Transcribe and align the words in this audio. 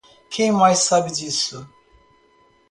Quem 0.31 0.51
mais 0.51 0.79
sabe 0.79 1.11
disso? 1.11 1.69